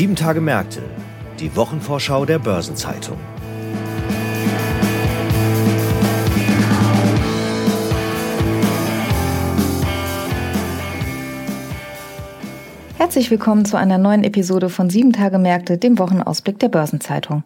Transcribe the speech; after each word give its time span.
Sieben 0.00 0.16
Tage 0.16 0.40
Märkte, 0.40 0.80
die 1.40 1.54
Wochenvorschau 1.56 2.24
der 2.24 2.38
Börsenzeitung. 2.38 3.18
Herzlich 12.96 13.30
willkommen 13.30 13.66
zu 13.66 13.76
einer 13.76 13.98
neuen 13.98 14.24
Episode 14.24 14.70
von 14.70 14.88
Sieben 14.88 15.12
Tage 15.12 15.36
Märkte, 15.36 15.76
dem 15.76 15.98
Wochenausblick 15.98 16.58
der 16.58 16.70
Börsenzeitung. 16.70 17.44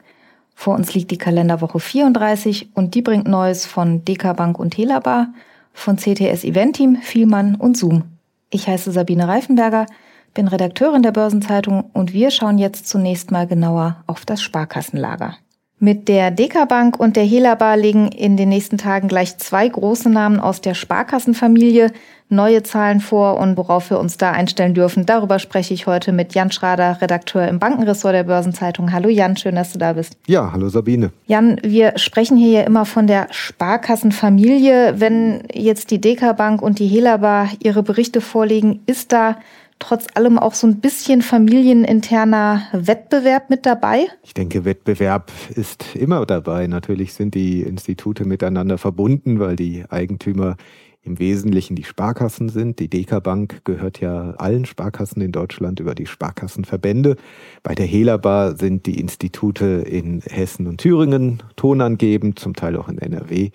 Vor 0.55 0.77
uns 0.77 0.95
liegt 0.95 1.11
die 1.11 1.19
Kalenderwoche 1.19 1.81
34 1.81 2.69
und 2.77 2.95
die 2.95 3.03
bringt 3.03 3.27
Neues 3.27 3.67
von 3.67 4.05
DK 4.05 4.33
Bank 4.37 4.61
und 4.61 4.79
Helabar, 4.79 5.35
von 5.73 5.97
CTS 5.97 6.45
Event 6.45 6.77
Team, 6.77 6.99
Vielmann 7.03 7.57
und 7.57 7.77
Zoom. 7.77 8.05
Ich 8.51 8.69
heiße 8.69 8.93
Sabine 8.93 9.27
Reifenberger, 9.27 9.87
bin 10.35 10.49
Redakteurin 10.49 11.03
der 11.03 11.13
Börsenzeitung 11.13 11.85
und 11.93 12.13
wir 12.13 12.31
schauen 12.31 12.59
jetzt 12.59 12.89
zunächst 12.89 13.31
mal 13.31 13.47
genauer 13.47 13.97
auf 14.07 14.25
das 14.27 14.43
Sparkassenlager. 14.43 15.37
Mit 15.81 16.09
der 16.09 16.31
DK 16.31 16.67
Bank 16.69 16.99
und 16.99 17.17
der 17.17 17.25
Helabar 17.25 17.77
legen 17.77 18.09
in 18.09 18.37
den 18.37 18.49
nächsten 18.49 18.79
Tagen 18.79 19.09
gleich 19.09 19.39
zwei 19.39 19.69
große 19.69 20.09
Namen 20.09 20.41
aus 20.41 20.61
der 20.61 20.75
Sparkassenfamilie 20.75 21.91
neue 22.31 22.63
Zahlen 22.63 23.01
vor 23.01 23.39
und 23.39 23.57
worauf 23.57 23.91
wir 23.91 23.99
uns 23.99 24.17
da 24.17 24.31
einstellen 24.31 24.75
dürfen. 24.75 25.05
Darüber 25.05 25.39
spreche 25.39 25.75
ich 25.75 25.87
heute 25.87 26.13
mit 26.13 26.35
Jan 26.35 26.51
Schrader, 26.51 27.03
Redakteur 27.03 27.47
im 27.49 27.59
Bankenressort 27.59 28.15
der 28.15 28.25
Börsenzeitung. 28.25 28.93
Hallo 28.93 29.09
Jan, 29.09 29.37
schön, 29.37 29.57
dass 29.57 29.73
du 29.73 29.79
da 29.79 29.93
bist. 29.93 30.17
Ja, 30.27 30.53
hallo 30.53 30.69
Sabine. 30.69 31.11
Jan, 31.27 31.61
wir 31.63 31.99
sprechen 31.99 32.37
hier 32.37 32.51
ja 32.51 32.61
immer 32.63 32.87
von 32.87 33.07
der 33.07 33.27
Sparkassenfamilie. 33.31 35.01
Wenn 35.01 35.43
jetzt 35.53 35.91
die 35.91 36.01
DK 36.01 36.35
Bank 36.37 36.63
und 36.63 36.79
die 36.79 36.89
Helabar 36.89 37.49
ihre 37.63 37.83
Berichte 37.83 38.21
vorlegen, 38.21 38.81
ist 38.87 39.13
da 39.13 39.37
trotz 39.79 40.07
allem 40.15 40.39
auch 40.39 40.55
so 40.55 40.67
ein 40.67 40.81
bisschen 40.81 41.23
familieninterner 41.23 42.69
Wettbewerb 42.73 43.51
mit 43.51 43.67
dabei? 43.67 44.07
Ich 44.23 44.35
denke, 44.35 44.65
Wettbewerb 44.65 45.31
ist 45.55 45.95
immer 45.95 46.25
dabei. 46.27 46.67
Natürlich 46.67 47.15
sind 47.15 47.35
die 47.35 47.63
Institute 47.63 48.25
miteinander 48.25 48.79
verbunden, 48.79 49.41
weil 49.41 49.57
die 49.57 49.85
Eigentümer 49.89 50.57
im 51.05 51.19
Wesentlichen 51.19 51.77
die 51.77 51.85
Sparkassen 51.85 52.49
sind. 52.49 52.79
Die 52.79 52.89
DK 52.89 53.23
Bank 53.23 53.65
gehört 53.65 54.01
ja 54.01 54.31
allen 54.39 54.65
Sparkassen 54.65 55.21
in 55.21 55.33
Deutschland 55.33 55.81
über 55.81 55.95
die 55.95 56.07
Sparkassenverbände. 56.07 57.17
Bei 57.63 57.75
der 57.75 57.87
Helabar 57.87 58.57
sind 58.57 58.87
die 58.87 58.99
Institute 58.99 59.65
in 59.65 60.23
Hessen 60.23 60.67
und 60.67 60.79
Thüringen 60.79 61.43
tonangebend, 61.57 62.39
zum 62.39 62.55
Teil 62.55 62.77
auch 62.77 62.89
in 62.89 62.99
NRW. 62.99 63.51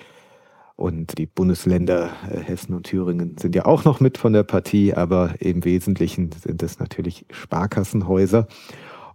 Und 0.79 1.17
die 1.17 1.25
Bundesländer 1.25 2.09
äh, 2.31 2.39
Hessen 2.39 2.73
und 2.73 2.83
Thüringen 2.83 3.35
sind 3.37 3.53
ja 3.53 3.65
auch 3.65 3.83
noch 3.83 3.99
mit 3.99 4.17
von 4.17 4.31
der 4.31 4.43
Partie, 4.43 4.93
aber 4.93 5.33
im 5.39 5.65
Wesentlichen 5.65 6.29
sind 6.31 6.63
es 6.63 6.79
natürlich 6.79 7.25
Sparkassenhäuser. 7.31 8.47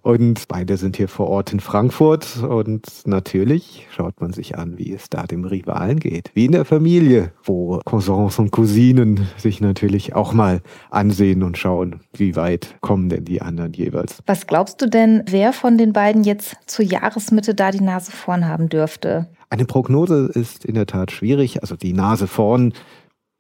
Und 0.03 0.47
beide 0.49 0.77
sind 0.77 0.99
hier 0.99 1.09
vor 1.09 1.29
Ort 1.29 1.55
in 1.55 1.61
Frankfurt 1.61 2.43
und 2.43 2.87
natürlich 3.07 3.87
schaut 3.91 4.21
man 4.21 4.35
sich 4.35 4.59
an, 4.59 4.77
wie 4.77 4.93
es 4.93 5.09
da 5.09 5.23
dem 5.23 5.47
Rivalen 5.47 5.99
geht. 5.99 6.31
Wie 6.35 6.45
in 6.45 6.53
der 6.53 6.67
Familie, 6.67 7.33
wo 7.43 7.81
Cousins 7.87 8.39
und 8.39 8.51
Cousinen 8.51 9.27
sich 9.39 9.63
natürlich 9.63 10.15
auch 10.15 10.35
mal 10.35 10.61
ansehen 10.91 11.43
und 11.43 11.57
schauen, 11.57 12.01
wie 12.13 12.37
weit 12.37 12.77
kommen 12.83 13.09
denn 13.09 13.25
die 13.25 13.41
anderen 13.41 13.73
jeweils. 13.73 14.19
Was 14.27 14.47
glaubst 14.47 14.83
du 14.83 14.91
denn, 14.91 15.23
wer 15.31 15.55
von 15.55 15.79
den 15.79 15.95
beiden 15.95 16.25
jetzt 16.25 16.57
zur 16.67 16.85
Jahresmitte 16.85 17.55
da 17.55 17.71
die 17.71 17.81
Nase 17.81 18.13
vorn 18.13 18.47
haben 18.47 18.69
dürfte? 18.69 19.29
Eine 19.55 19.67
Prognose 19.67 20.33
ist 20.35 20.65
in 20.65 20.75
der 20.75 20.87
Tat 20.87 21.13
schwierig. 21.13 21.63
Also 21.63 21.77
die 21.77 21.93
Nase 21.93 22.27
vorn 22.27 22.73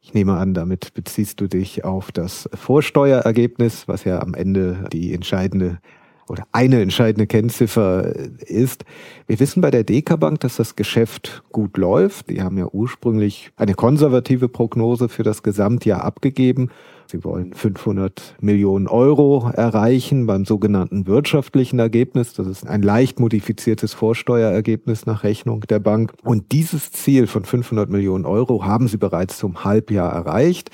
ich 0.00 0.14
nehme 0.14 0.36
an, 0.36 0.54
damit 0.54 0.94
beziehst 0.94 1.40
du 1.40 1.48
dich 1.48 1.82
auf 1.82 2.12
das 2.12 2.48
Vorsteuerergebnis, 2.54 3.88
was 3.88 4.04
ja 4.04 4.20
am 4.20 4.34
Ende 4.34 4.84
die 4.92 5.12
entscheidende 5.12 5.78
oder 6.28 6.44
eine 6.52 6.80
entscheidende 6.80 7.26
Kennziffer 7.26 8.14
ist. 8.40 8.84
Wir 9.26 9.40
wissen 9.40 9.60
bei 9.60 9.70
der 9.70 9.84
DK 9.84 10.18
Bank, 10.18 10.40
dass 10.40 10.56
das 10.56 10.76
Geschäft 10.76 11.42
gut 11.52 11.76
läuft. 11.76 12.30
Die 12.30 12.42
haben 12.42 12.58
ja 12.58 12.66
ursprünglich 12.66 13.50
eine 13.56 13.74
konservative 13.74 14.48
Prognose 14.48 15.08
für 15.08 15.22
das 15.22 15.42
Gesamtjahr 15.42 16.04
abgegeben. 16.04 16.70
Sie 17.06 17.22
wollen 17.22 17.52
500 17.52 18.36
Millionen 18.40 18.88
Euro 18.88 19.50
erreichen 19.54 20.26
beim 20.26 20.44
sogenannten 20.44 21.06
wirtschaftlichen 21.06 21.78
Ergebnis. 21.78 22.32
Das 22.32 22.46
ist 22.46 22.66
ein 22.66 22.82
leicht 22.82 23.20
modifiziertes 23.20 23.92
Vorsteuerergebnis 23.92 25.04
nach 25.06 25.22
Rechnung 25.22 25.60
der 25.68 25.80
Bank. 25.80 26.14
Und 26.22 26.52
dieses 26.52 26.92
Ziel 26.92 27.26
von 27.26 27.44
500 27.44 27.90
Millionen 27.90 28.24
Euro 28.24 28.64
haben 28.64 28.88
sie 28.88 28.96
bereits 28.96 29.38
zum 29.38 29.64
Halbjahr 29.64 30.12
erreicht 30.12 30.70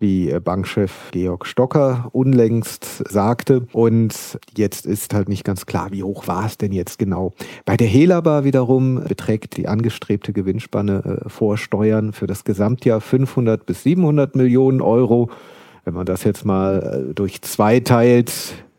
wie 0.00 0.34
Bankchef 0.40 1.10
Georg 1.12 1.46
Stocker 1.46 2.08
unlängst 2.12 3.04
sagte. 3.08 3.66
Und 3.72 4.38
jetzt 4.56 4.86
ist 4.86 5.14
halt 5.14 5.28
nicht 5.28 5.44
ganz 5.44 5.66
klar, 5.66 5.88
wie 5.92 6.02
hoch 6.02 6.26
war 6.26 6.46
es 6.46 6.56
denn 6.56 6.72
jetzt 6.72 6.98
genau. 6.98 7.32
Bei 7.66 7.76
der 7.76 7.86
Helabar 7.86 8.44
wiederum 8.44 9.04
beträgt 9.04 9.58
die 9.58 9.68
angestrebte 9.68 10.32
Gewinnspanne 10.32 11.22
äh, 11.24 11.28
vor 11.28 11.58
Steuern 11.58 12.12
für 12.12 12.26
das 12.26 12.44
Gesamtjahr 12.44 13.00
500 13.00 13.66
bis 13.66 13.82
700 13.82 14.34
Millionen 14.34 14.80
Euro. 14.80 15.30
Wenn 15.84 15.94
man 15.94 16.06
das 16.06 16.24
jetzt 16.24 16.46
mal 16.46 17.08
äh, 17.10 17.14
durch 17.14 17.42
zwei 17.42 17.80
teilt, 17.80 18.32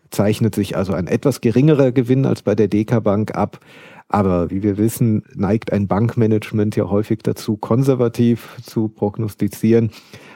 zeichnet 0.10 0.56
sich 0.56 0.76
also 0.76 0.94
ein 0.94 1.08
etwas 1.08 1.40
geringerer 1.40 1.92
Gewinn 1.92 2.26
als 2.26 2.42
bei 2.42 2.56
der 2.56 2.68
DK 2.68 3.00
Bank 3.04 3.36
ab. 3.36 3.60
Aber 4.10 4.50
wie 4.50 4.62
wir 4.62 4.78
wissen, 4.78 5.24
neigt 5.36 5.72
ein 5.72 5.88
Bankmanagement 5.88 6.76
ja 6.76 6.90
häufig 6.90 7.20
dazu, 7.24 7.56
konservativ 7.56 8.58
zu 8.62 8.90
prognostizieren. 8.90 9.92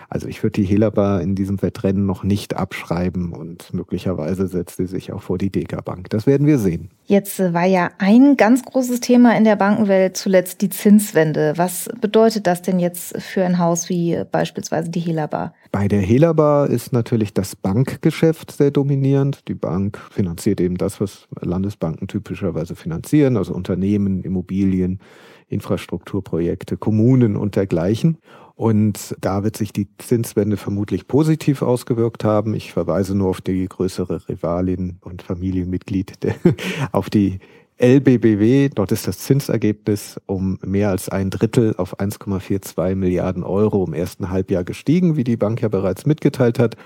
Also 0.09 0.27
ich 0.27 0.43
würde 0.43 0.61
die 0.61 0.67
Helabar 0.67 1.21
in 1.21 1.35
diesem 1.35 1.61
Wettrennen 1.61 2.05
noch 2.05 2.23
nicht 2.23 2.55
abschreiben 2.55 3.33
und 3.33 3.73
möglicherweise 3.73 4.47
setzt 4.47 4.77
sie 4.77 4.85
sich 4.85 5.11
auch 5.11 5.21
vor 5.21 5.37
die 5.37 5.49
Deka 5.49 5.81
Bank. 5.81 6.09
Das 6.09 6.27
werden 6.27 6.47
wir 6.47 6.59
sehen. 6.59 6.89
Jetzt 7.05 7.39
äh, 7.39 7.53
war 7.53 7.65
ja 7.65 7.89
ein 7.97 8.37
ganz 8.37 8.63
großes 8.63 8.99
Thema 8.99 9.37
in 9.37 9.43
der 9.43 9.55
Bankenwelt 9.55 10.17
zuletzt 10.17 10.61
die 10.61 10.69
Zinswende. 10.69 11.53
Was 11.55 11.89
bedeutet 12.01 12.47
das 12.47 12.61
denn 12.61 12.79
jetzt 12.79 13.21
für 13.21 13.43
ein 13.43 13.59
Haus 13.59 13.89
wie 13.89 14.23
beispielsweise 14.31 14.89
die 14.89 14.99
Helabar? 14.99 15.53
Bei 15.71 15.87
der 15.87 16.01
Helabar 16.01 16.69
ist 16.69 16.93
natürlich 16.93 17.33
das 17.33 17.55
Bankgeschäft 17.55 18.51
sehr 18.51 18.71
dominierend. 18.71 19.47
Die 19.47 19.55
Bank 19.55 19.99
finanziert 20.11 20.61
eben 20.61 20.77
das, 20.77 21.01
was 21.01 21.27
Landesbanken 21.41 22.07
typischerweise 22.07 22.75
finanzieren, 22.75 23.37
also 23.37 23.53
Unternehmen, 23.53 24.23
Immobilien, 24.23 24.99
Infrastrukturprojekte, 25.47 26.77
Kommunen 26.77 27.35
und 27.35 27.55
dergleichen. 27.55 28.17
Und 28.55 29.15
da 29.19 29.43
wird 29.43 29.57
sich 29.57 29.73
die 29.73 29.87
Zinswende 29.97 30.55
vermutlich 30.55 31.07
positiv 31.07 31.61
ausgewirkt 31.61 32.23
haben. 32.23 32.53
Ich 32.53 32.71
verweise 32.71 33.13
nur 33.13 33.29
auf 33.29 33.41
die 33.41 33.67
größere 33.67 34.29
Rivalin 34.29 34.97
und 35.01 35.21
Familienmitglied, 35.21 36.13
auf 36.93 37.09
die 37.09 37.39
LBBW. 37.77 38.69
Dort 38.69 38.93
ist 38.93 39.07
das 39.07 39.19
Zinsergebnis 39.19 40.21
um 40.25 40.57
mehr 40.63 40.89
als 40.89 41.09
ein 41.09 41.29
Drittel 41.29 41.75
auf 41.77 41.99
1,42 41.99 42.95
Milliarden 42.95 43.43
Euro 43.43 43.85
im 43.85 43.93
ersten 43.93 44.29
Halbjahr 44.29 44.63
gestiegen, 44.63 45.17
wie 45.17 45.25
die 45.25 45.35
Bank 45.35 45.61
ja 45.61 45.67
bereits 45.67 46.05
mitgeteilt 46.05 46.57
hat. 46.57 46.77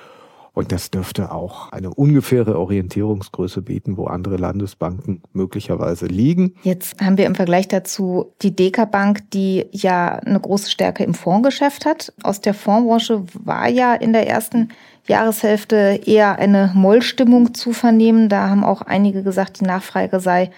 Und 0.53 0.71
das 0.71 0.91
dürfte 0.91 1.31
auch 1.31 1.71
eine 1.71 1.93
ungefähre 1.93 2.59
Orientierungsgröße 2.59 3.61
bieten, 3.61 3.97
wo 3.97 4.05
andere 4.05 4.37
Landesbanken 4.37 5.21
möglicherweise 5.33 6.05
liegen. 6.05 6.55
Jetzt 6.63 6.99
haben 7.01 7.17
wir 7.17 7.25
im 7.25 7.35
Vergleich 7.35 7.67
dazu 7.67 8.33
die 8.41 8.55
Deka 8.55 8.85
Bank, 8.85 9.29
die 9.31 9.67
ja 9.71 10.15
eine 10.15 10.39
große 10.39 10.69
Stärke 10.69 11.03
im 11.03 11.13
Fondsgeschäft 11.13 11.85
hat. 11.85 12.13
Aus 12.23 12.41
der 12.41 12.53
Fondsbranche 12.53 13.23
war 13.33 13.69
ja 13.69 13.93
in 13.93 14.13
der 14.13 14.27
ersten 14.27 14.69
Jahreshälfte 15.07 16.01
eher 16.05 16.37
eine 16.37 16.71
Mollstimmung 16.73 17.53
zu 17.53 17.73
vernehmen. 17.73 18.29
Da 18.29 18.49
haben 18.49 18.63
auch 18.63 18.81
einige 18.81 19.23
gesagt, 19.23 19.59
die 19.59 19.65
Nachfrage 19.65 20.19
sei 20.19 20.51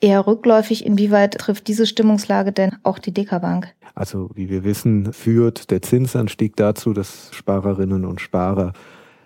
eher 0.00 0.26
rückläufig. 0.26 0.84
Inwieweit 0.86 1.38
trifft 1.38 1.68
diese 1.68 1.86
Stimmungslage 1.86 2.52
denn 2.52 2.76
auch 2.82 2.98
die 2.98 3.12
Deka 3.12 3.38
Bank? 3.38 3.74
Also 3.94 4.30
wie 4.34 4.48
wir 4.48 4.64
wissen, 4.64 5.12
führt 5.12 5.70
der 5.70 5.82
Zinsanstieg 5.82 6.56
dazu, 6.56 6.92
dass 6.92 7.30
Sparerinnen 7.32 8.04
und 8.04 8.20
Sparer 8.20 8.72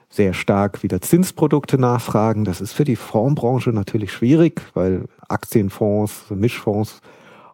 sehr 0.09 0.35
stark 0.35 0.83
wieder 0.83 1.01
Zinsprodukte 1.01 1.79
nachfragen. 1.79 2.45
Das 2.45 2.61
ist 2.61 2.73
für 2.73 2.85
die 2.85 2.97
Fondsbranche 2.97 3.71
natürlich 3.71 4.13
schwierig, 4.13 4.63
weil 4.75 5.07
Aktienfonds, 5.29 6.31
Mischfonds 6.31 7.01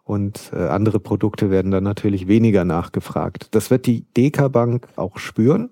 und 0.03 0.51
äh, 0.53 0.67
andere 0.67 0.99
Produkte 0.99 1.49
werden 1.49 1.71
dann 1.71 1.83
natürlich 1.83 2.27
weniger 2.27 2.65
nachgefragt. 2.65 3.47
Das 3.51 3.71
wird 3.71 3.85
die 3.85 4.05
DK 4.15 4.51
Bank 4.51 4.87
auch 4.95 5.17
spüren. 5.17 5.69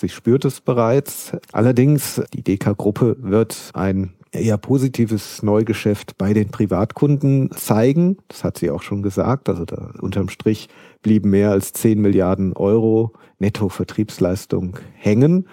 Sie 0.00 0.08
spürt 0.08 0.46
es 0.46 0.60
bereits. 0.62 1.32
Allerdings, 1.52 2.22
die 2.32 2.42
DK-Gruppe 2.42 3.16
wird 3.20 3.70
ein 3.74 4.14
eher 4.32 4.56
positives 4.56 5.42
Neugeschäft 5.42 6.16
bei 6.16 6.32
den 6.32 6.50
Privatkunden 6.50 7.50
zeigen. 7.50 8.16
Das 8.28 8.44
hat 8.44 8.58
sie 8.58 8.70
auch 8.70 8.82
schon 8.82 9.02
gesagt. 9.02 9.48
Also 9.48 9.64
da 9.64 9.92
unterm 10.00 10.28
Strich 10.28 10.68
blieben 11.02 11.30
mehr 11.30 11.50
als 11.50 11.72
10 11.74 12.00
Milliarden 12.00 12.54
Euro 12.54 13.12
Nettovertriebsleistung 13.40 14.78
hängen. 14.94 15.46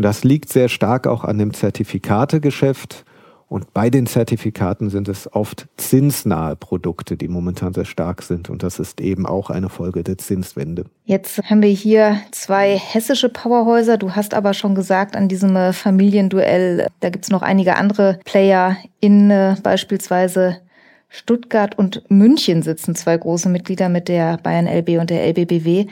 Und 0.00 0.04
das 0.04 0.24
liegt 0.24 0.50
sehr 0.50 0.70
stark 0.70 1.06
auch 1.06 1.24
an 1.24 1.36
dem 1.36 1.52
Zertifikategeschäft. 1.52 3.04
Und 3.48 3.74
bei 3.74 3.90
den 3.90 4.06
Zertifikaten 4.06 4.88
sind 4.88 5.08
es 5.08 5.30
oft 5.30 5.68
zinsnahe 5.76 6.56
Produkte, 6.56 7.18
die 7.18 7.28
momentan 7.28 7.74
sehr 7.74 7.84
stark 7.84 8.22
sind. 8.22 8.48
Und 8.48 8.62
das 8.62 8.78
ist 8.78 9.02
eben 9.02 9.26
auch 9.26 9.50
eine 9.50 9.68
Folge 9.68 10.02
der 10.02 10.16
Zinswende. 10.16 10.86
Jetzt 11.04 11.42
haben 11.50 11.60
wir 11.60 11.68
hier 11.68 12.18
zwei 12.30 12.78
hessische 12.78 13.28
Powerhäuser. 13.28 13.98
Du 13.98 14.12
hast 14.12 14.32
aber 14.32 14.54
schon 14.54 14.74
gesagt, 14.74 15.16
an 15.16 15.28
diesem 15.28 15.54
äh, 15.54 15.74
Familienduell, 15.74 16.86
da 17.00 17.10
gibt 17.10 17.26
es 17.26 17.30
noch 17.30 17.42
einige 17.42 17.76
andere 17.76 18.20
Player 18.24 18.78
in 19.00 19.30
äh, 19.30 19.56
beispielsweise 19.62 20.62
Stuttgart 21.10 21.76
und 21.76 22.10
München 22.10 22.62
sitzen 22.62 22.94
zwei 22.94 23.18
große 23.18 23.50
Mitglieder 23.50 23.90
mit 23.90 24.08
der 24.08 24.38
Bayern 24.38 24.66
LB 24.66 24.98
und 24.98 25.10
der 25.10 25.26
LBBW. 25.26 25.88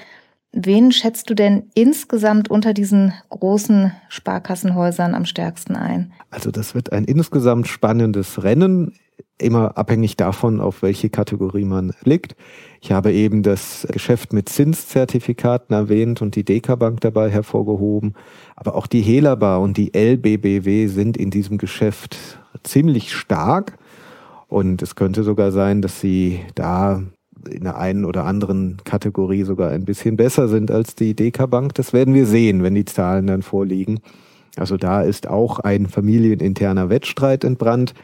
Wen 0.53 0.93
schätzt 0.93 1.29
du 1.29 1.35
denn 1.35 1.65
insgesamt 1.75 2.51
unter 2.51 2.73
diesen 2.73 3.13
großen 3.29 3.93
Sparkassenhäusern 4.09 5.15
am 5.15 5.27
stärksten 5.27 5.77
ein? 5.77 6.13
Also 6.31 6.51
das 6.51 6.75
wird 6.75 6.93
ein 6.93 7.05
insgesamt 7.05 7.69
spannendes 7.69 8.43
Rennen, 8.43 8.95
immer 9.37 9.77
abhängig 9.77 10.17
davon, 10.17 10.61
auf 10.61 10.83
welche 10.83 11.11
Kategorie 11.11 11.65
man 11.65 11.93
liegt. 12.03 12.35
Ich 12.81 12.93
habe 12.93 13.13
eben 13.13 13.43
das 13.43 13.87
Geschäft 13.93 14.33
mit 14.33 14.49
Zinszertifikaten 14.49 15.75
erwähnt 15.75 16.23
und 16.23 16.35
die 16.35 16.45
Dekabank 16.45 17.01
dabei 17.01 17.31
hervorgehoben. 17.31 18.15
Aber 18.57 18.75
auch 18.75 18.87
die 18.87 19.03
Helabar 19.03 19.61
und 19.61 19.77
die 19.77 19.93
LBBW 19.95 20.87
sind 20.87 21.17
in 21.17 21.31
diesem 21.31 21.59
Geschäft 21.59 22.17
ziemlich 22.63 23.13
stark. 23.13 23.79
Und 24.49 24.81
es 24.81 24.97
könnte 24.97 25.25
sogar 25.25 25.53
sein, 25.53 25.83
dass 25.83 26.01
sie 26.01 26.41
da 26.55 27.03
in 27.51 27.65
der 27.65 27.79
einen 27.79 28.05
oder 28.05 28.25
anderen 28.25 28.79
Kategorie 28.85 29.43
sogar 29.43 29.71
ein 29.71 29.85
bisschen 29.85 30.17
besser 30.17 30.49
sind 30.49 30.71
als 30.71 30.95
die 30.95 31.15
Deka-Bank. 31.15 31.75
Das 31.75 31.93
werden 31.93 32.15
wir 32.15 32.27
sehen, 32.27 32.63
wenn 32.63 32.75
die 32.75 32.85
Zahlen 32.85 33.27
dann 33.27 33.43
vorliegen. 33.43 34.01
Also 34.57 34.77
da 34.77 35.03
ist 35.03 35.29
auch 35.29 35.59
ein 35.61 35.87
familieninterner 35.87 36.91
Wettstreit 36.91 37.45
entbrannt. 37.45 37.95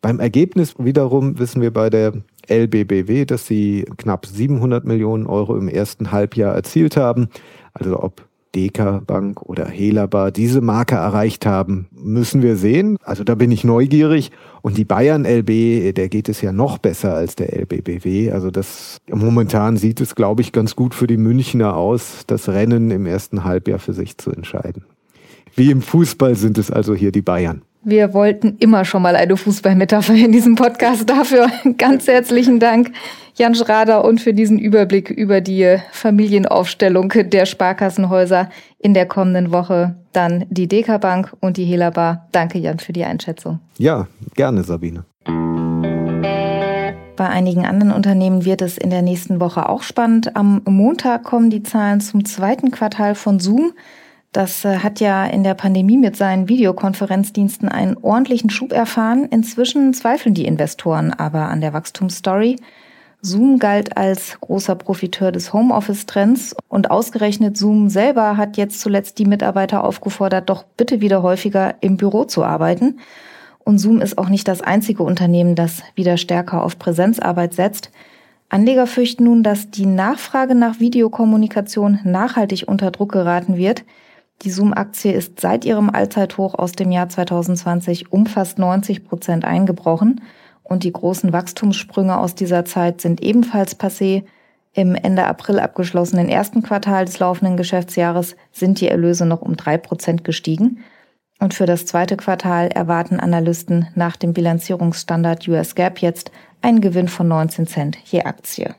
Beim 0.00 0.20
Ergebnis 0.20 0.74
wiederum 0.78 1.38
wissen 1.38 1.60
wir 1.60 1.72
bei 1.72 1.90
der 1.90 2.12
LBBW, 2.48 3.24
dass 3.24 3.46
sie 3.46 3.84
knapp 3.96 4.26
700 4.26 4.84
Millionen 4.84 5.26
Euro 5.26 5.56
im 5.56 5.68
ersten 5.68 6.12
Halbjahr 6.12 6.54
erzielt 6.54 6.96
haben. 6.96 7.28
Also 7.74 8.00
ob 8.00 8.27
Deka 8.54 9.02
Bank 9.06 9.42
oder 9.42 9.66
Helaba 9.66 10.30
diese 10.30 10.60
Marke 10.60 10.96
erreicht 10.96 11.46
haben, 11.46 11.88
müssen 11.90 12.42
wir 12.42 12.56
sehen. 12.56 12.96
Also 13.02 13.24
da 13.24 13.34
bin 13.34 13.50
ich 13.50 13.64
neugierig. 13.64 14.30
Und 14.62 14.76
die 14.76 14.84
Bayern 14.84 15.24
LB, 15.24 15.94
der 15.94 16.08
geht 16.08 16.28
es 16.28 16.40
ja 16.40 16.52
noch 16.52 16.78
besser 16.78 17.14
als 17.14 17.36
der 17.36 17.52
LBBW. 17.56 18.32
Also 18.32 18.50
das 18.50 18.98
momentan 19.10 19.76
sieht 19.76 20.00
es, 20.00 20.14
glaube 20.14 20.42
ich, 20.42 20.52
ganz 20.52 20.76
gut 20.76 20.94
für 20.94 21.06
die 21.06 21.16
Münchner 21.16 21.76
aus, 21.76 22.24
das 22.26 22.48
Rennen 22.48 22.90
im 22.90 23.06
ersten 23.06 23.44
Halbjahr 23.44 23.78
für 23.78 23.92
sich 23.92 24.18
zu 24.18 24.30
entscheiden. 24.30 24.84
Wie 25.54 25.70
im 25.70 25.82
Fußball 25.82 26.34
sind 26.34 26.58
es 26.58 26.70
also 26.70 26.94
hier 26.94 27.12
die 27.12 27.22
Bayern. 27.22 27.62
Wir 27.84 28.12
wollten 28.12 28.56
immer 28.58 28.84
schon 28.84 29.02
mal 29.02 29.14
eine 29.14 29.36
Fußballmetapher 29.36 30.14
in 30.14 30.32
diesem 30.32 30.56
Podcast. 30.56 31.08
Dafür 31.08 31.48
ganz 31.78 32.08
herzlichen 32.08 32.58
Dank, 32.58 32.90
Jan 33.34 33.54
Schrader, 33.54 34.04
und 34.04 34.20
für 34.20 34.34
diesen 34.34 34.58
Überblick 34.58 35.10
über 35.10 35.40
die 35.40 35.78
Familienaufstellung 35.92 37.12
der 37.14 37.46
Sparkassenhäuser 37.46 38.50
in 38.78 38.94
der 38.94 39.06
kommenden 39.06 39.52
Woche. 39.52 39.94
Dann 40.12 40.44
die 40.50 40.66
Deka 40.66 40.98
Bank 40.98 41.32
und 41.40 41.56
die 41.56 41.64
Helabar. 41.64 42.28
Danke, 42.32 42.58
Jan, 42.58 42.80
für 42.80 42.92
die 42.92 43.04
Einschätzung. 43.04 43.60
Ja, 43.78 44.08
gerne, 44.34 44.64
Sabine. 44.64 45.04
Bei 47.16 47.28
einigen 47.28 47.64
anderen 47.64 47.92
Unternehmen 47.92 48.44
wird 48.44 48.60
es 48.60 48.76
in 48.76 48.90
der 48.90 49.02
nächsten 49.02 49.40
Woche 49.40 49.68
auch 49.68 49.82
spannend. 49.82 50.36
Am 50.36 50.62
Montag 50.64 51.22
kommen 51.22 51.50
die 51.50 51.62
Zahlen 51.62 52.00
zum 52.00 52.24
zweiten 52.24 52.70
Quartal 52.72 53.14
von 53.14 53.38
Zoom. 53.38 53.72
Das 54.32 54.64
äh, 54.64 54.78
hat 54.78 55.00
ja 55.00 55.24
in 55.24 55.42
der 55.42 55.54
Pandemie 55.54 55.96
mit 55.96 56.16
seinen 56.16 56.48
Videokonferenzdiensten 56.48 57.68
einen 57.68 57.96
ordentlichen 57.96 58.50
Schub 58.50 58.72
erfahren. 58.72 59.26
Inzwischen 59.30 59.94
zweifeln 59.94 60.34
die 60.34 60.44
Investoren 60.44 61.12
aber 61.12 61.48
an 61.48 61.60
der 61.60 61.72
Wachstumsstory. 61.72 62.56
Zoom 63.20 63.58
galt 63.58 63.96
als 63.96 64.38
großer 64.40 64.76
Profiteur 64.76 65.32
des 65.32 65.52
Homeoffice-Trends 65.52 66.54
und 66.68 66.90
ausgerechnet 66.90 67.56
Zoom 67.56 67.88
selber 67.88 68.36
hat 68.36 68.56
jetzt 68.56 68.80
zuletzt 68.80 69.18
die 69.18 69.24
Mitarbeiter 69.24 69.82
aufgefordert, 69.82 70.48
doch 70.48 70.62
bitte 70.76 71.00
wieder 71.00 71.22
häufiger 71.22 71.74
im 71.80 71.96
Büro 71.96 72.24
zu 72.24 72.44
arbeiten. 72.44 73.00
Und 73.64 73.78
Zoom 73.78 74.00
ist 74.00 74.18
auch 74.18 74.28
nicht 74.28 74.46
das 74.46 74.60
einzige 74.60 75.02
Unternehmen, 75.02 75.56
das 75.56 75.82
wieder 75.96 76.16
stärker 76.16 76.62
auf 76.62 76.78
Präsenzarbeit 76.78 77.54
setzt. 77.54 77.90
Anleger 78.50 78.86
fürchten 78.86 79.24
nun, 79.24 79.42
dass 79.42 79.70
die 79.70 79.86
Nachfrage 79.86 80.54
nach 80.54 80.78
Videokommunikation 80.78 81.98
nachhaltig 82.04 82.64
unter 82.66 82.92
Druck 82.92 83.12
geraten 83.12 83.56
wird. 83.56 83.84
Die 84.42 84.50
Zoom-Aktie 84.50 85.12
ist 85.12 85.40
seit 85.40 85.64
ihrem 85.64 85.90
Allzeithoch 85.90 86.54
aus 86.54 86.72
dem 86.72 86.92
Jahr 86.92 87.08
2020 87.08 88.12
um 88.12 88.26
fast 88.26 88.58
90 88.58 89.04
Prozent 89.04 89.44
eingebrochen 89.44 90.20
und 90.62 90.84
die 90.84 90.92
großen 90.92 91.32
Wachstumssprünge 91.32 92.18
aus 92.18 92.34
dieser 92.34 92.64
Zeit 92.64 93.00
sind 93.00 93.20
ebenfalls 93.20 93.78
passé. 93.78 94.24
Im 94.74 94.94
Ende 94.94 95.24
April 95.24 95.58
abgeschlossenen 95.58 96.28
ersten 96.28 96.62
Quartal 96.62 97.06
des 97.06 97.18
laufenden 97.18 97.56
Geschäftsjahres 97.56 98.36
sind 98.52 98.80
die 98.80 98.88
Erlöse 98.88 99.26
noch 99.26 99.42
um 99.42 99.56
drei 99.56 99.76
Prozent 99.76 100.22
gestiegen. 100.22 100.84
Und 101.40 101.54
für 101.54 101.66
das 101.66 101.86
zweite 101.86 102.16
Quartal 102.16 102.68
erwarten 102.68 103.18
Analysten 103.18 103.88
nach 103.94 104.16
dem 104.16 104.34
Bilanzierungsstandard 104.34 105.48
US 105.48 105.74
GAAP 105.74 106.00
jetzt 106.00 106.30
einen 106.62 106.80
Gewinn 106.80 107.08
von 107.08 107.28
19 107.28 107.66
Cent 107.66 107.98
je 108.04 108.22
Aktie. 108.22 108.74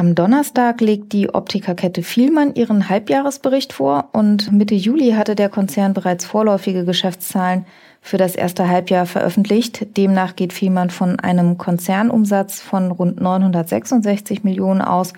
Am 0.00 0.14
Donnerstag 0.14 0.80
legt 0.80 1.12
die 1.12 1.28
Optikerkette 1.28 2.02
Vielmann 2.02 2.54
ihren 2.54 2.88
Halbjahresbericht 2.88 3.74
vor 3.74 4.08
und 4.14 4.50
Mitte 4.50 4.74
Juli 4.74 5.10
hatte 5.10 5.34
der 5.34 5.50
Konzern 5.50 5.92
bereits 5.92 6.24
vorläufige 6.24 6.86
Geschäftszahlen 6.86 7.66
für 8.00 8.16
das 8.16 8.34
erste 8.34 8.66
Halbjahr 8.66 9.04
veröffentlicht. 9.04 9.98
Demnach 9.98 10.36
geht 10.36 10.54
Vielmann 10.54 10.88
von 10.88 11.20
einem 11.20 11.58
Konzernumsatz 11.58 12.62
von 12.62 12.92
rund 12.92 13.20
966 13.20 14.42
Millionen 14.42 14.80
aus. 14.80 15.12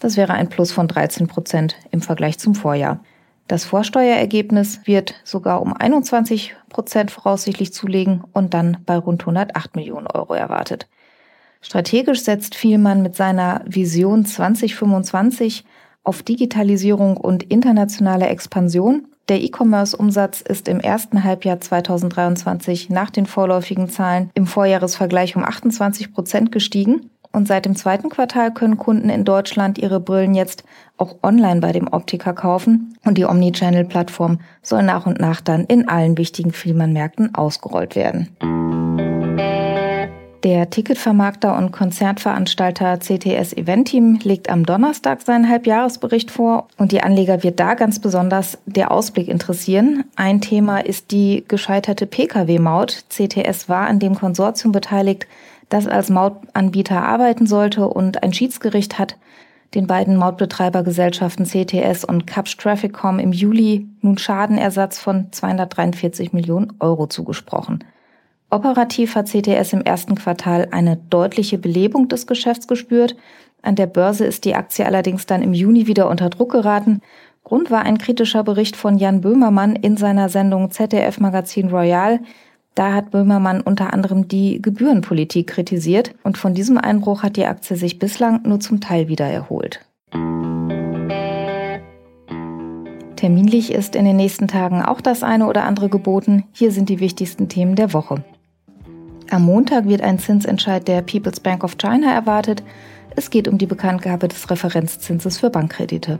Das 0.00 0.16
wäre 0.16 0.32
ein 0.32 0.48
Plus 0.48 0.72
von 0.72 0.88
13 0.88 1.28
Prozent 1.28 1.76
im 1.92 2.00
Vergleich 2.00 2.36
zum 2.36 2.56
Vorjahr. 2.56 2.98
Das 3.46 3.64
Vorsteuerergebnis 3.64 4.80
wird 4.84 5.14
sogar 5.22 5.62
um 5.62 5.74
21 5.74 6.56
Prozent 6.70 7.12
voraussichtlich 7.12 7.72
zulegen 7.72 8.24
und 8.32 8.52
dann 8.52 8.78
bei 8.84 8.96
rund 8.98 9.22
108 9.22 9.76
Millionen 9.76 10.08
Euro 10.08 10.34
erwartet. 10.34 10.88
Strategisch 11.64 12.22
setzt 12.22 12.54
Vielmann 12.54 13.02
mit 13.02 13.16
seiner 13.16 13.62
Vision 13.64 14.26
2025 14.26 15.64
auf 16.04 16.22
Digitalisierung 16.22 17.16
und 17.16 17.42
internationale 17.42 18.26
Expansion. 18.26 19.08
Der 19.30 19.40
E-Commerce-Umsatz 19.42 20.42
ist 20.42 20.68
im 20.68 20.78
ersten 20.78 21.24
Halbjahr 21.24 21.58
2023 21.58 22.90
nach 22.90 23.08
den 23.08 23.24
vorläufigen 23.24 23.88
Zahlen 23.88 24.30
im 24.34 24.46
Vorjahresvergleich 24.46 25.36
um 25.36 25.42
28 25.42 26.12
Prozent 26.12 26.52
gestiegen. 26.52 27.08
Und 27.32 27.48
seit 27.48 27.64
dem 27.64 27.74
zweiten 27.74 28.10
Quartal 28.10 28.52
können 28.52 28.76
Kunden 28.76 29.08
in 29.08 29.24
Deutschland 29.24 29.78
ihre 29.78 30.00
Brillen 30.00 30.34
jetzt 30.34 30.64
auch 30.98 31.16
online 31.22 31.60
bei 31.60 31.72
dem 31.72 31.88
Optiker 31.88 32.34
kaufen. 32.34 32.98
Und 33.06 33.16
die 33.16 33.24
Omnichannel-Plattform 33.24 34.40
soll 34.62 34.82
nach 34.82 35.06
und 35.06 35.18
nach 35.18 35.40
dann 35.40 35.64
in 35.64 35.88
allen 35.88 36.18
wichtigen 36.18 36.52
Vielmann-Märkten 36.52 37.34
ausgerollt 37.34 37.96
werden. 37.96 38.28
Der 40.44 40.68
Ticketvermarkter 40.68 41.56
und 41.56 41.72
Konzertveranstalter 41.72 42.98
CTS 42.98 43.54
Event 43.54 43.88
Team 43.88 44.18
legt 44.22 44.50
am 44.50 44.66
Donnerstag 44.66 45.22
seinen 45.22 45.48
Halbjahresbericht 45.48 46.30
vor 46.30 46.68
und 46.76 46.92
die 46.92 47.02
Anleger 47.02 47.42
wird 47.42 47.58
da 47.58 47.72
ganz 47.72 47.98
besonders 47.98 48.58
der 48.66 48.90
Ausblick 48.90 49.28
interessieren. 49.28 50.04
Ein 50.16 50.42
Thema 50.42 50.80
ist 50.80 51.12
die 51.12 51.44
gescheiterte 51.48 52.06
Pkw-Maut. 52.06 53.06
CTS 53.08 53.70
war 53.70 53.86
an 53.86 54.00
dem 54.00 54.16
Konsortium 54.16 54.70
beteiligt, 54.70 55.26
das 55.70 55.86
als 55.86 56.10
Mautanbieter 56.10 57.02
arbeiten 57.02 57.46
sollte 57.46 57.88
und 57.88 58.22
ein 58.22 58.34
Schiedsgericht 58.34 58.98
hat 58.98 59.16
den 59.74 59.86
beiden 59.86 60.18
Mautbetreibergesellschaften 60.18 61.46
CTS 61.46 62.04
und 62.04 62.26
Capsch 62.26 62.58
Trafficcom 62.58 63.18
im 63.18 63.32
Juli 63.32 63.88
nun 64.02 64.18
Schadenersatz 64.18 64.98
von 64.98 65.32
243 65.32 66.34
Millionen 66.34 66.74
Euro 66.80 67.06
zugesprochen. 67.06 67.82
Operativ 68.54 69.16
hat 69.16 69.26
CTS 69.26 69.72
im 69.72 69.80
ersten 69.80 70.14
Quartal 70.14 70.68
eine 70.70 70.96
deutliche 70.96 71.58
Belebung 71.58 72.06
des 72.06 72.28
Geschäfts 72.28 72.68
gespürt. 72.68 73.16
An 73.62 73.74
der 73.74 73.88
Börse 73.88 74.24
ist 74.24 74.44
die 74.44 74.54
Aktie 74.54 74.86
allerdings 74.86 75.26
dann 75.26 75.42
im 75.42 75.54
Juni 75.54 75.88
wieder 75.88 76.08
unter 76.08 76.30
Druck 76.30 76.52
geraten. 76.52 77.00
Grund 77.42 77.72
war 77.72 77.82
ein 77.82 77.98
kritischer 77.98 78.44
Bericht 78.44 78.76
von 78.76 78.96
Jan 78.96 79.22
Böhmermann 79.22 79.74
in 79.74 79.96
seiner 79.96 80.28
Sendung 80.28 80.70
ZDF 80.70 81.18
Magazin 81.18 81.68
Royal. 81.70 82.20
Da 82.76 82.92
hat 82.92 83.10
Böhmermann 83.10 83.60
unter 83.60 83.92
anderem 83.92 84.28
die 84.28 84.62
Gebührenpolitik 84.62 85.48
kritisiert 85.48 86.14
und 86.22 86.38
von 86.38 86.54
diesem 86.54 86.78
Einbruch 86.78 87.24
hat 87.24 87.36
die 87.36 87.46
Aktie 87.46 87.76
sich 87.76 87.98
bislang 87.98 88.42
nur 88.44 88.60
zum 88.60 88.80
Teil 88.80 89.08
wieder 89.08 89.26
erholt. 89.26 89.80
Terminlich 93.16 93.72
ist 93.72 93.96
in 93.96 94.04
den 94.04 94.16
nächsten 94.16 94.46
Tagen 94.46 94.80
auch 94.80 95.00
das 95.00 95.24
eine 95.24 95.48
oder 95.48 95.64
andere 95.64 95.88
geboten. 95.88 96.44
Hier 96.52 96.70
sind 96.70 96.88
die 96.88 97.00
wichtigsten 97.00 97.48
Themen 97.48 97.74
der 97.74 97.92
Woche. 97.92 98.22
Am 99.30 99.44
Montag 99.46 99.88
wird 99.88 100.02
ein 100.02 100.18
Zinsentscheid 100.18 100.86
der 100.86 101.02
People's 101.02 101.40
Bank 101.40 101.64
of 101.64 101.78
China 101.78 102.12
erwartet. 102.12 102.62
Es 103.16 103.30
geht 103.30 103.48
um 103.48 103.58
die 103.58 103.66
Bekanntgabe 103.66 104.28
des 104.28 104.50
Referenzzinses 104.50 105.38
für 105.38 105.50
Bankkredite. 105.50 106.18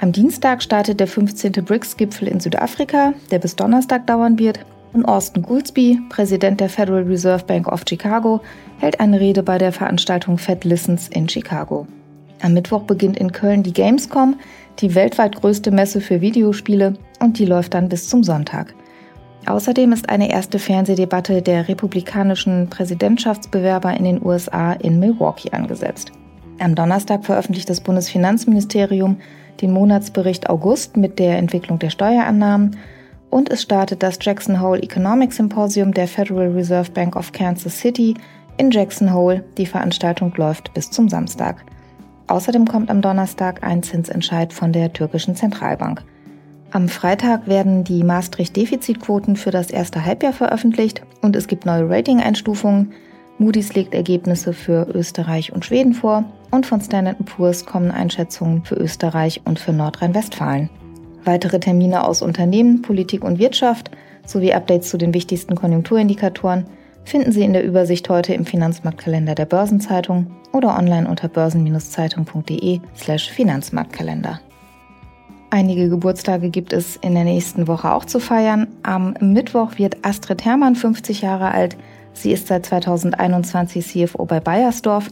Am 0.00 0.12
Dienstag 0.12 0.62
startet 0.62 1.00
der 1.00 1.06
15. 1.06 1.52
BRICS-Gipfel 1.52 2.28
in 2.28 2.40
Südafrika, 2.40 3.14
der 3.30 3.38
bis 3.38 3.56
Donnerstag 3.56 4.06
dauern 4.06 4.38
wird. 4.38 4.60
Und 4.92 5.04
Austin 5.06 5.42
Goolsbee, 5.42 5.98
Präsident 6.08 6.60
der 6.60 6.68
Federal 6.68 7.02
Reserve 7.02 7.44
Bank 7.44 7.66
of 7.66 7.82
Chicago, 7.88 8.40
hält 8.78 9.00
eine 9.00 9.18
Rede 9.18 9.42
bei 9.42 9.58
der 9.58 9.72
Veranstaltung 9.72 10.38
Fed 10.38 10.64
Listens 10.64 11.08
in 11.08 11.28
Chicago. 11.28 11.86
Am 12.42 12.52
Mittwoch 12.52 12.82
beginnt 12.82 13.16
in 13.16 13.32
Köln 13.32 13.62
die 13.62 13.72
Gamescom, 13.72 14.36
die 14.80 14.94
weltweit 14.94 15.36
größte 15.36 15.70
Messe 15.70 16.00
für 16.00 16.20
Videospiele, 16.20 16.94
und 17.20 17.38
die 17.38 17.46
läuft 17.46 17.74
dann 17.74 17.88
bis 17.88 18.08
zum 18.08 18.22
Sonntag. 18.22 18.74
Außerdem 19.46 19.92
ist 19.92 20.08
eine 20.08 20.30
erste 20.30 20.58
Fernsehdebatte 20.58 21.42
der 21.42 21.68
republikanischen 21.68 22.68
Präsidentschaftsbewerber 22.70 23.94
in 23.94 24.04
den 24.04 24.24
USA 24.24 24.72
in 24.72 24.98
Milwaukee 24.98 25.50
angesetzt. 25.50 26.12
Am 26.58 26.74
Donnerstag 26.74 27.24
veröffentlicht 27.24 27.68
das 27.68 27.80
Bundesfinanzministerium 27.80 29.18
den 29.60 29.72
Monatsbericht 29.72 30.48
August 30.48 30.96
mit 30.96 31.18
der 31.18 31.38
Entwicklung 31.38 31.78
der 31.78 31.90
Steuerannahmen 31.90 32.76
und 33.30 33.50
es 33.50 33.62
startet 33.62 34.02
das 34.02 34.18
Jackson 34.20 34.60
Hole 34.60 34.80
Economic 34.80 35.32
Symposium 35.32 35.92
der 35.92 36.06
Federal 36.06 36.52
Reserve 36.52 36.90
Bank 36.92 37.16
of 37.16 37.32
Kansas 37.32 37.78
City 37.78 38.14
in 38.58 38.70
Jackson 38.70 39.12
Hole. 39.12 39.44
Die 39.58 39.66
Veranstaltung 39.66 40.32
läuft 40.36 40.72
bis 40.72 40.90
zum 40.90 41.08
Samstag. 41.08 41.64
Außerdem 42.28 42.66
kommt 42.66 42.90
am 42.90 43.02
Donnerstag 43.02 43.62
ein 43.64 43.82
Zinsentscheid 43.82 44.52
von 44.52 44.72
der 44.72 44.92
türkischen 44.92 45.34
Zentralbank. 45.34 46.04
Am 46.70 46.88
Freitag 46.88 47.46
werden 47.46 47.84
die 47.84 48.02
Maastricht-Defizitquoten 48.02 49.36
für 49.36 49.50
das 49.50 49.70
erste 49.70 50.04
Halbjahr 50.04 50.32
veröffentlicht 50.32 51.02
und 51.22 51.36
es 51.36 51.46
gibt 51.46 51.66
neue 51.66 51.88
Rating-Einstufungen. 51.88 52.92
Moody's 53.38 53.74
legt 53.74 53.94
Ergebnisse 53.94 54.52
für 54.52 54.88
Österreich 54.92 55.52
und 55.52 55.64
Schweden 55.64 55.94
vor 55.94 56.24
und 56.50 56.66
von 56.66 56.80
Standard 56.80 57.24
Poor's 57.24 57.64
kommen 57.64 57.90
Einschätzungen 57.90 58.64
für 58.64 58.76
Österreich 58.76 59.40
und 59.44 59.58
für 59.58 59.72
Nordrhein-Westfalen. 59.72 60.70
Weitere 61.24 61.58
Termine 61.58 62.06
aus 62.06 62.22
Unternehmen, 62.22 62.82
Politik 62.82 63.24
und 63.24 63.38
Wirtschaft 63.38 63.90
sowie 64.26 64.52
Updates 64.52 64.90
zu 64.90 64.98
den 64.98 65.14
wichtigsten 65.14 65.54
Konjunkturindikatoren 65.54 66.66
finden 67.04 67.32
Sie 67.32 67.42
in 67.42 67.52
der 67.52 67.64
Übersicht 67.64 68.08
heute 68.08 68.34
im 68.34 68.46
Finanzmarktkalender 68.46 69.34
der 69.34 69.46
Börsenzeitung 69.46 70.28
oder 70.52 70.78
online 70.78 71.08
unter 71.08 71.28
börsen-zeitung.de/slash 71.28 73.30
Finanzmarktkalender. 73.30 74.40
Einige 75.54 75.88
Geburtstage 75.88 76.50
gibt 76.50 76.72
es 76.72 76.96
in 76.96 77.14
der 77.14 77.22
nächsten 77.22 77.68
Woche 77.68 77.94
auch 77.94 78.04
zu 78.04 78.18
feiern. 78.18 78.66
Am 78.82 79.14
Mittwoch 79.20 79.78
wird 79.78 80.04
Astrid 80.04 80.44
Hermann 80.44 80.74
50 80.74 81.22
Jahre 81.22 81.52
alt. 81.52 81.76
Sie 82.12 82.32
ist 82.32 82.48
seit 82.48 82.66
2021 82.66 83.86
CFO 83.86 84.24
bei 84.24 84.40
Bayersdorf. 84.40 85.10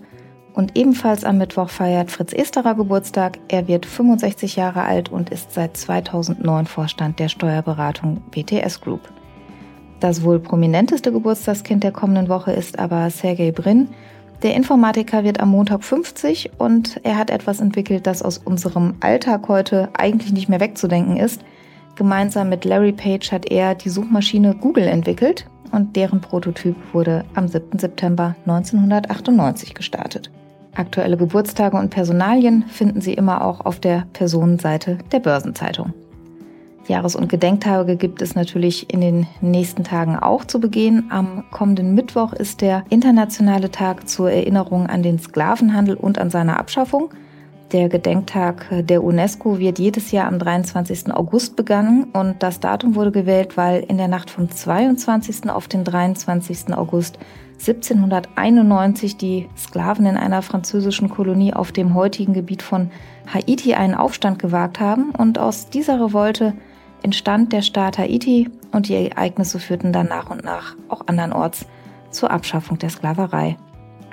Und 0.52 0.76
ebenfalls 0.76 1.22
am 1.22 1.38
Mittwoch 1.38 1.68
feiert 1.68 2.10
Fritz 2.10 2.32
Esterer 2.32 2.74
Geburtstag. 2.74 3.38
Er 3.46 3.68
wird 3.68 3.86
65 3.86 4.56
Jahre 4.56 4.82
alt 4.82 5.12
und 5.12 5.30
ist 5.30 5.52
seit 5.52 5.76
2009 5.76 6.66
Vorstand 6.66 7.20
der 7.20 7.28
Steuerberatung 7.28 8.20
BTS 8.32 8.80
Group. 8.80 9.12
Das 10.00 10.24
wohl 10.24 10.40
prominenteste 10.40 11.12
Geburtstagskind 11.12 11.84
der 11.84 11.92
kommenden 11.92 12.28
Woche 12.28 12.50
ist 12.50 12.80
aber 12.80 13.08
Sergei 13.10 13.52
Brin. 13.52 13.90
Der 14.42 14.56
Informatiker 14.56 15.22
wird 15.22 15.38
am 15.38 15.50
Montag 15.50 15.84
50 15.84 16.50
und 16.58 17.00
er 17.04 17.16
hat 17.16 17.30
etwas 17.30 17.60
entwickelt, 17.60 18.08
das 18.08 18.22
aus 18.22 18.38
unserem 18.38 18.94
Alltag 18.98 19.46
heute 19.46 19.88
eigentlich 19.96 20.32
nicht 20.32 20.48
mehr 20.48 20.58
wegzudenken 20.58 21.16
ist. 21.16 21.42
Gemeinsam 21.94 22.48
mit 22.48 22.64
Larry 22.64 22.92
Page 22.92 23.30
hat 23.30 23.46
er 23.46 23.76
die 23.76 23.88
Suchmaschine 23.88 24.56
Google 24.56 24.88
entwickelt 24.88 25.46
und 25.70 25.94
deren 25.94 26.20
Prototyp 26.20 26.74
wurde 26.92 27.24
am 27.34 27.46
7. 27.46 27.78
September 27.78 28.34
1998 28.46 29.74
gestartet. 29.74 30.30
Aktuelle 30.74 31.16
Geburtstage 31.16 31.76
und 31.76 31.90
Personalien 31.90 32.64
finden 32.64 33.00
Sie 33.00 33.14
immer 33.14 33.44
auch 33.44 33.60
auf 33.60 33.78
der 33.78 34.06
Personenseite 34.12 34.98
der 35.12 35.20
Börsenzeitung. 35.20 35.92
Jahres- 36.88 37.16
und 37.16 37.28
Gedenktage 37.28 37.96
gibt 37.96 38.22
es 38.22 38.34
natürlich 38.34 38.92
in 38.92 39.00
den 39.00 39.26
nächsten 39.40 39.84
Tagen 39.84 40.16
auch 40.16 40.44
zu 40.44 40.60
begehen. 40.60 41.06
Am 41.10 41.44
kommenden 41.50 41.94
Mittwoch 41.94 42.32
ist 42.32 42.60
der 42.60 42.84
internationale 42.90 43.70
Tag 43.70 44.08
zur 44.08 44.30
Erinnerung 44.30 44.88
an 44.88 45.02
den 45.02 45.18
Sklavenhandel 45.18 45.96
und 45.96 46.18
an 46.18 46.30
seine 46.30 46.58
Abschaffung. 46.58 47.10
Der 47.72 47.88
Gedenktag 47.88 48.66
der 48.70 49.02
UNESCO 49.02 49.58
wird 49.58 49.78
jedes 49.78 50.10
Jahr 50.10 50.26
am 50.26 50.38
23. 50.38 51.14
August 51.14 51.56
begangen 51.56 52.04
und 52.12 52.42
das 52.42 52.60
Datum 52.60 52.96
wurde 52.96 53.12
gewählt, 53.12 53.56
weil 53.56 53.82
in 53.84 53.96
der 53.96 54.08
Nacht 54.08 54.28
vom 54.28 54.50
22. 54.50 55.48
auf 55.48 55.68
den 55.68 55.82
23. 55.82 56.74
August 56.74 57.18
1791 57.52 59.16
die 59.16 59.48
Sklaven 59.56 60.04
in 60.04 60.16
einer 60.16 60.42
französischen 60.42 61.08
Kolonie 61.08 61.54
auf 61.54 61.72
dem 61.72 61.94
heutigen 61.94 62.34
Gebiet 62.34 62.60
von 62.60 62.90
Haiti 63.32 63.72
einen 63.72 63.94
Aufstand 63.94 64.38
gewagt 64.38 64.80
haben 64.80 65.12
und 65.16 65.38
aus 65.38 65.70
dieser 65.70 65.98
Revolte 66.04 66.54
entstand 67.02 67.52
der 67.52 67.62
Staat 67.62 67.98
Haiti 67.98 68.50
und 68.72 68.88
die 68.88 68.94
Ereignisse 68.94 69.58
führten 69.58 69.92
dann 69.92 70.08
nach 70.08 70.30
und 70.30 70.44
nach 70.44 70.76
auch 70.88 71.02
andernorts 71.06 71.66
zur 72.10 72.30
Abschaffung 72.30 72.78
der 72.78 72.90
Sklaverei. 72.90 73.56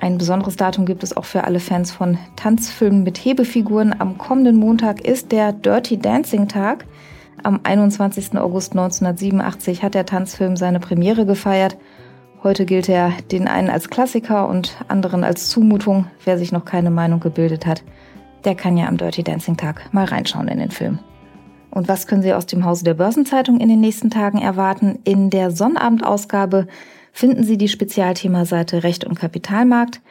Ein 0.01 0.17
besonderes 0.17 0.55
Datum 0.55 0.85
gibt 0.85 1.03
es 1.03 1.15
auch 1.15 1.25
für 1.25 1.43
alle 1.43 1.59
Fans 1.59 1.91
von 1.91 2.17
Tanzfilmen 2.37 3.03
mit 3.03 3.17
Hebefiguren. 3.17 3.93
Am 3.99 4.17
kommenden 4.17 4.55
Montag 4.55 5.01
ist 5.01 5.31
der 5.31 5.51
Dirty 5.51 5.97
Dancing 5.97 6.47
Tag. 6.47 6.85
Am 7.43 7.59
21. 7.63 8.37
August 8.37 8.71
1987 8.71 9.83
hat 9.83 9.95
der 9.95 10.05
Tanzfilm 10.05 10.55
seine 10.55 10.79
Premiere 10.79 11.25
gefeiert. 11.25 11.77
Heute 12.43 12.65
gilt 12.65 12.87
er 12.87 13.11
den 13.31 13.49
einen 13.49 13.69
als 13.69 13.89
Klassiker 13.89 14.47
und 14.47 14.77
anderen 14.87 15.25
als 15.25 15.49
Zumutung. 15.49 16.07
Wer 16.23 16.37
sich 16.37 16.53
noch 16.53 16.63
keine 16.63 16.91
Meinung 16.91 17.19
gebildet 17.19 17.65
hat, 17.65 17.83
der 18.45 18.55
kann 18.55 18.77
ja 18.77 18.87
am 18.87 18.95
Dirty 18.95 19.23
Dancing 19.23 19.57
Tag 19.57 19.93
mal 19.93 20.05
reinschauen 20.05 20.47
in 20.47 20.59
den 20.59 20.71
Film. 20.71 20.99
Und 21.71 21.87
was 21.87 22.07
können 22.07 22.23
Sie 22.23 22.33
aus 22.33 22.45
dem 22.45 22.65
Hause 22.65 22.83
der 22.83 22.93
Börsenzeitung 22.95 23.59
in 23.59 23.69
den 23.69 23.81
nächsten 23.81 24.09
Tagen 24.09 24.39
erwarten? 24.39 24.99
In 25.03 25.29
der 25.29 25.51
Sonnabendausgabe 25.51 26.67
finden 27.11 27.43
Sie 27.43 27.57
die 27.57 27.67
Spezialthemaseite 27.67 28.83
Recht 28.83 29.05
und 29.05 29.19
Kapitalmarkt. 29.19 30.01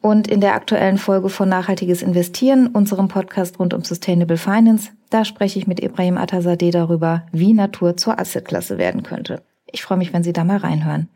Und 0.00 0.28
in 0.28 0.40
der 0.40 0.54
aktuellen 0.54 0.98
Folge 0.98 1.28
von 1.28 1.48
Nachhaltiges 1.48 2.02
Investieren, 2.02 2.68
unserem 2.68 3.08
Podcast 3.08 3.58
rund 3.58 3.74
um 3.74 3.82
Sustainable 3.82 4.36
Finance, 4.36 4.90
da 5.10 5.24
spreche 5.24 5.58
ich 5.58 5.66
mit 5.66 5.82
Ibrahim 5.82 6.16
Atazadeh 6.16 6.70
darüber, 6.70 7.26
wie 7.32 7.52
Natur 7.52 7.96
zur 7.96 8.18
Assetklasse 8.18 8.78
werden 8.78 9.02
könnte. 9.02 9.42
Ich 9.66 9.82
freue 9.82 9.98
mich, 9.98 10.12
wenn 10.12 10.22
Sie 10.22 10.32
da 10.32 10.44
mal 10.44 10.58
reinhören. 10.58 11.08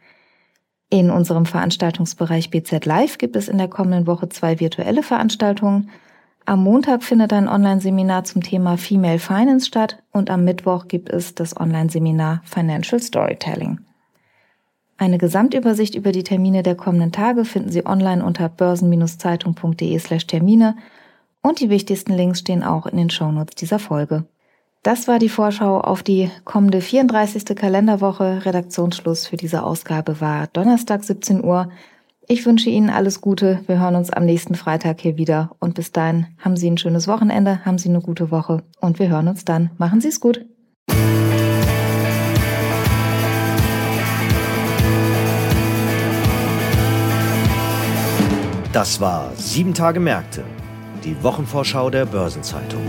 In 0.88 1.10
unserem 1.10 1.46
Veranstaltungsbereich 1.46 2.50
BZ 2.50 2.84
Live 2.84 3.18
gibt 3.18 3.36
es 3.36 3.48
in 3.48 3.58
der 3.58 3.68
kommenden 3.68 4.08
Woche 4.08 4.28
zwei 4.28 4.58
virtuelle 4.58 5.04
Veranstaltungen. 5.04 5.88
Am 6.46 6.64
Montag 6.64 7.04
findet 7.04 7.32
ein 7.32 7.48
Online-Seminar 7.48 8.24
zum 8.24 8.42
Thema 8.42 8.76
Female 8.76 9.18
Finance 9.18 9.66
statt 9.66 10.02
und 10.10 10.30
am 10.30 10.44
Mittwoch 10.44 10.88
gibt 10.88 11.10
es 11.10 11.34
das 11.34 11.58
Online-Seminar 11.58 12.42
Financial 12.44 13.00
Storytelling. 13.00 13.80
Eine 14.96 15.18
Gesamtübersicht 15.18 15.94
über 15.94 16.12
die 16.12 16.24
Termine 16.24 16.62
der 16.62 16.74
kommenden 16.74 17.12
Tage 17.12 17.44
finden 17.44 17.70
Sie 17.70 17.84
online 17.86 18.24
unter 18.24 18.48
börsen-zeitung.de/termine 18.48 20.76
und 21.42 21.60
die 21.60 21.70
wichtigsten 21.70 22.12
Links 22.12 22.40
stehen 22.40 22.62
auch 22.62 22.86
in 22.86 22.98
den 22.98 23.10
Shownotes 23.10 23.54
dieser 23.54 23.78
Folge. 23.78 24.26
Das 24.82 25.08
war 25.08 25.18
die 25.18 25.28
Vorschau 25.28 25.80
auf 25.80 26.02
die 26.02 26.30
kommende 26.44 26.80
34. 26.80 27.54
Kalenderwoche. 27.54 28.46
Redaktionsschluss 28.46 29.26
für 29.26 29.36
diese 29.36 29.62
Ausgabe 29.62 30.20
war 30.20 30.46
Donnerstag 30.48 31.04
17 31.04 31.44
Uhr. 31.44 31.70
Ich 32.32 32.46
wünsche 32.46 32.70
Ihnen 32.70 32.90
alles 32.90 33.20
Gute. 33.20 33.58
Wir 33.66 33.80
hören 33.80 33.96
uns 33.96 34.12
am 34.12 34.24
nächsten 34.24 34.54
Freitag 34.54 35.00
hier 35.00 35.16
wieder. 35.16 35.50
Und 35.58 35.74
bis 35.74 35.90
dahin 35.90 36.28
haben 36.38 36.56
Sie 36.56 36.70
ein 36.70 36.78
schönes 36.78 37.08
Wochenende, 37.08 37.64
haben 37.64 37.76
Sie 37.76 37.88
eine 37.88 38.00
gute 38.00 38.30
Woche 38.30 38.62
und 38.80 39.00
wir 39.00 39.08
hören 39.08 39.26
uns 39.26 39.44
dann. 39.44 39.70
Machen 39.78 40.00
Sie 40.00 40.06
es 40.06 40.20
gut. 40.20 40.46
Das 48.72 49.00
war 49.00 49.32
Sieben 49.34 49.74
Tage 49.74 49.98
Märkte, 49.98 50.44
die 51.02 51.20
Wochenvorschau 51.24 51.90
der 51.90 52.06
Börsenzeitung. 52.06 52.82